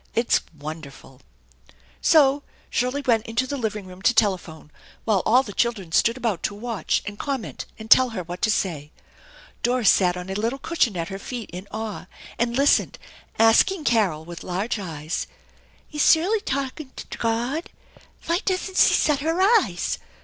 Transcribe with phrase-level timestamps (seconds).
[0.15, 1.21] "It is wonderful!"
[2.01, 4.71] So Shirley went into the living room to telephone,
[5.05, 8.49] while all the children stood about to watch and comment and tell her what to
[8.49, 8.91] say.
[9.61, 12.07] Doris sat on a little cushion at her feet in awe,
[12.39, 12.97] and listened,
[13.37, 15.27] asking Carol with large eyes:
[15.93, 17.69] a ls Sirley tautin to Dod?
[18.23, 19.99] Vy doesn't see sut her yeyes